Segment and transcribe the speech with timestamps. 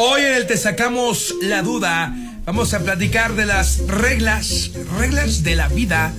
[0.00, 2.14] Hoy en el Te Sacamos la Duda
[2.44, 6.12] vamos a platicar de las reglas, reglas de la vida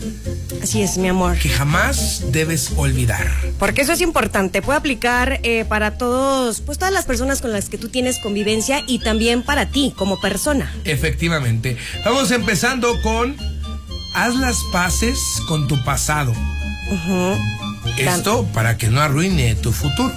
[0.62, 1.38] Así es, mi amor.
[1.38, 3.26] que jamás debes olvidar.
[3.58, 4.62] Porque eso es importante.
[4.62, 8.84] Puede aplicar eh, para todos, pues todas las personas con las que tú tienes convivencia
[8.86, 10.74] y también para ti como persona.
[10.84, 11.78] Efectivamente.
[12.04, 13.38] Vamos empezando con
[14.14, 15.18] haz las paces
[15.48, 16.34] con tu pasado.
[17.98, 20.14] Esto para que no arruine tu futuro.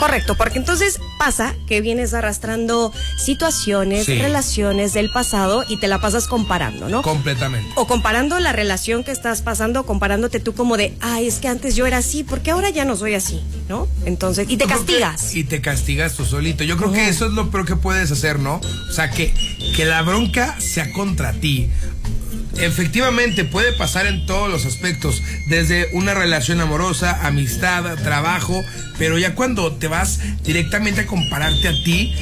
[0.00, 4.18] Correcto, porque entonces pasa que vienes arrastrando situaciones, Sí.
[4.18, 7.02] relaciones del pasado y te la pasas comparando, ¿no?
[7.02, 7.70] Completamente.
[7.76, 11.76] o comparando la relación que estás pasando, comparándote tú como de, ay, es que antes
[11.76, 13.86] yo era así, porque ahora ya no soy así, ¿no?
[14.06, 15.34] Entonces, y te Yo creo que- castigas.
[15.34, 16.64] Y te castigas tú solito.
[16.64, 18.60] Yo creo que eso es lo peor que puedes hacer, ¿no?
[18.88, 19.34] O sea, que,
[19.76, 21.68] que la bronca sea contra ti.
[22.60, 28.62] Efectivamente, puede pasar en todos los aspectos, desde una relación amorosa, amistad, trabajo,
[28.98, 32.14] pero ya cuando te vas directamente a compararte a ti,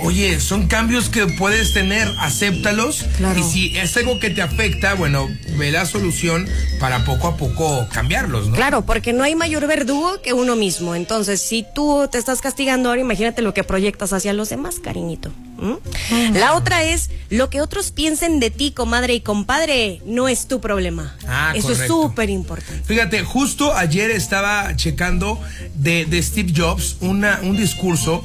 [0.00, 3.04] oye, son cambios que puedes tener, acéptalos.
[3.16, 3.40] Claro.
[3.40, 7.88] Y si es algo que te afecta, bueno, ve la solución para poco a poco
[7.92, 8.54] cambiarlos, ¿no?
[8.54, 10.94] Claro, porque no hay mayor verdugo que uno mismo.
[10.94, 15.32] Entonces, si tú te estás castigando ahora, imagínate lo que proyectas hacia los demás, cariñito.
[15.56, 16.34] ¿Mm?
[16.34, 20.60] La otra es lo que otros piensen de ti, comadre y compadre, no es tu
[20.60, 21.16] problema.
[21.26, 22.82] Ah, Eso es súper importante.
[22.84, 25.40] Fíjate, justo ayer estaba checando
[25.74, 28.22] de, de Steve Jobs una, un discurso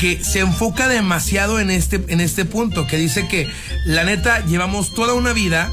[0.00, 3.48] que se enfoca demasiado en este, en este punto, que dice que
[3.86, 5.70] la neta llevamos toda una vida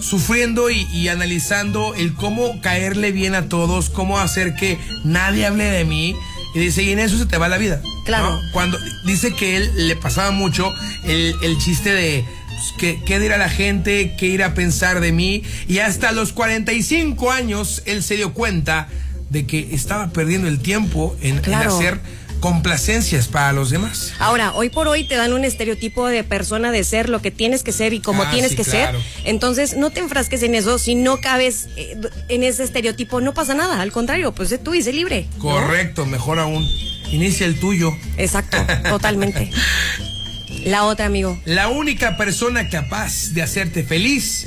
[0.00, 5.64] sufriendo y, y analizando el cómo caerle bien a todos, cómo hacer que nadie hable
[5.64, 6.14] de mí.
[6.58, 7.80] Y dice, y en eso se te va la vida.
[8.04, 8.30] Claro.
[8.30, 8.52] ¿no?
[8.52, 13.38] Cuando dice que él le pasaba mucho el, el chiste de pues, ¿qué, qué dirá
[13.38, 15.44] la gente, qué irá a pensar de mí.
[15.68, 18.88] Y hasta los 45 años él se dio cuenta
[19.30, 22.00] de que estaba perdiendo el tiempo en, en hacer
[22.40, 24.12] complacencias para los demás.
[24.18, 27.62] Ahora, hoy por hoy te dan un estereotipo de persona de ser lo que tienes
[27.62, 29.00] que ser y como Ah, tienes sí, que claro.
[29.00, 29.24] ser.
[29.24, 30.78] Entonces, no te enfrasques en eso.
[30.78, 31.96] Si no cabes eh,
[32.28, 33.80] en ese estereotipo, no pasa nada.
[33.80, 35.26] Al contrario, pues sé tú y sé libre.
[35.36, 35.42] ¿no?
[35.42, 36.66] Correcto, mejor aún.
[37.10, 37.92] Inicia el tuyo.
[38.16, 38.58] Exacto,
[38.88, 39.50] totalmente.
[40.64, 41.38] La otra, amigo.
[41.44, 44.46] La única persona capaz de hacerte feliz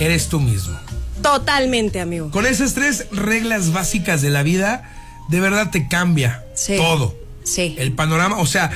[0.00, 0.78] eres tú mismo.
[1.22, 2.30] Totalmente, amigo.
[2.30, 4.92] Con esas tres reglas básicas de la vida,
[5.28, 6.76] de verdad te cambia Sí.
[6.76, 7.16] todo.
[7.46, 7.74] Sí.
[7.78, 8.70] El panorama, o sea,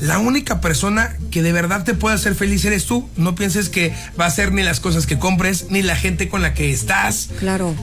[0.00, 3.08] la única persona que de verdad te puede hacer feliz eres tú.
[3.16, 6.42] No pienses que va a ser ni las cosas que compres, ni la gente con
[6.42, 7.30] la que estás.
[7.38, 7.74] Claro.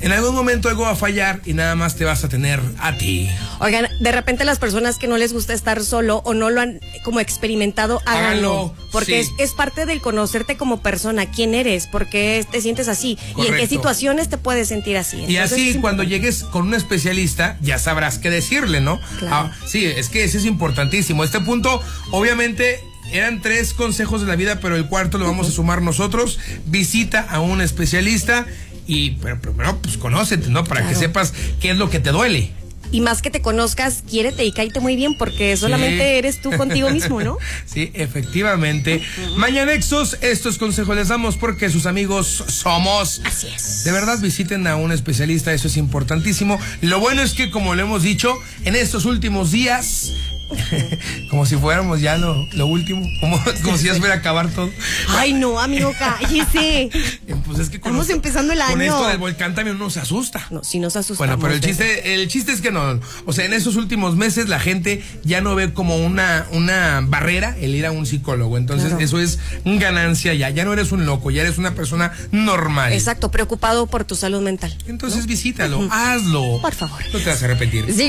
[0.00, 2.96] En algún momento algo va a fallar y nada más te vas a tener a
[2.96, 3.28] ti.
[3.60, 6.80] Oigan, de repente las personas que no les gusta estar solo o no lo han
[7.04, 8.52] como experimentado, háganlo.
[8.52, 9.32] Háganlo, porque sí.
[9.38, 13.46] es, es parte del conocerte como persona, quién eres, por qué te sientes así y
[13.46, 15.24] en qué situaciones te puedes sentir así.
[15.28, 19.00] Y así cuando llegues con un especialista ya sabrás qué decirle, ¿no?
[19.18, 19.50] Claro.
[19.52, 21.24] Ah, sí, es que ese es importantísimo.
[21.24, 22.80] Este punto, obviamente,
[23.12, 26.38] eran tres consejos de la vida, pero el cuarto lo vamos a sumar nosotros.
[26.66, 28.46] Visita a un especialista
[28.90, 30.64] y, pero primero, pues conócete, ¿no?
[30.64, 32.50] Para que sepas qué es lo que te duele.
[32.92, 36.18] Y más que te conozcas, quiérete y cállate muy bien porque solamente Sí.
[36.18, 37.38] eres tú contigo mismo, ¿no?
[37.64, 39.00] Sí, efectivamente.
[39.36, 43.22] Mañanexos, estos consejos les damos porque sus amigos somos.
[43.24, 43.84] Así es.
[43.84, 46.58] De verdad visiten a un especialista, eso es importantísimo.
[46.80, 50.12] Lo bueno es que, como lo hemos dicho, en estos últimos días,
[51.30, 54.70] como si fuéramos ya lo, lo último, como, como si ya fuera a acabar todo.
[55.10, 56.90] Ay, no, amigo, cállese.
[57.46, 58.92] Pues es que con Estamos esto- empezando el Con año.
[58.94, 60.46] esto del volcán también uno se asusta.
[60.50, 61.18] No, si nos asustamos.
[61.18, 64.48] Bueno, pero el chiste, el chiste es que no, o sea, en estos últimos meses
[64.48, 68.56] la gente ya no ve como una, una barrera el ir a un psicólogo.
[68.56, 69.04] Entonces, Claro.
[69.04, 70.50] eso es ganancia ya.
[70.50, 72.92] Ya no eres un loco, ya eres una persona normal.
[72.92, 74.76] Exacto, preocupado por tu salud mental.
[74.86, 76.60] Entonces, visítalo, hazlo.
[76.62, 77.00] Por favor.
[77.12, 77.92] No te vas a arrepentir.
[77.92, 78.04] Siga